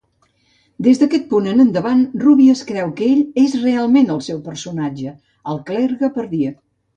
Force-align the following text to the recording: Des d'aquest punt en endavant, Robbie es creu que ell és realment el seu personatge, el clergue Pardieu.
Des 0.85 1.01
d'aquest 1.01 1.27
punt 1.33 1.49
en 1.51 1.63
endavant, 1.63 2.01
Robbie 2.23 2.47
es 2.53 2.63
creu 2.69 2.93
que 3.01 3.05
ell 3.11 3.21
és 3.43 3.53
realment 3.67 4.09
el 4.15 4.25
seu 4.29 4.41
personatge, 4.49 5.13
el 5.55 5.63
clergue 5.69 6.11
Pardieu. 6.19 6.59